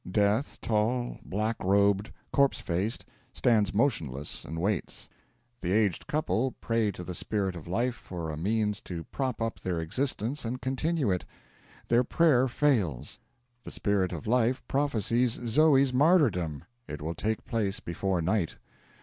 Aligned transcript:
Death, 0.09 0.57
tall, 0.63 1.19
black 1.23 1.63
robed, 1.63 2.11
corpse 2.33 2.59
faced, 2.59 3.05
stands 3.33 3.71
motionless 3.71 4.43
and 4.43 4.57
waits. 4.57 5.07
The 5.59 5.71
aged 5.73 6.07
couple 6.07 6.55
pray 6.59 6.91
to 6.93 7.03
the 7.03 7.13
Spirit 7.13 7.55
of 7.55 7.67
Life 7.67 7.93
for 7.93 8.31
a 8.31 8.35
means 8.35 8.81
to 8.81 9.03
prop 9.03 9.39
up 9.43 9.59
their 9.59 9.79
existence 9.79 10.43
and 10.43 10.59
continue 10.59 11.11
it. 11.11 11.23
Their 11.87 12.03
prayer 12.03 12.47
fails. 12.47 13.19
The 13.63 13.69
Spirit 13.69 14.11
of 14.11 14.25
Life 14.25 14.67
prophesies 14.67 15.33
Zoe's 15.45 15.93
martyrdom; 15.93 16.63
it 16.87 16.99
will 17.03 17.13
take 17.13 17.45
place 17.45 17.79
before 17.79 18.23
night. 18.23 18.55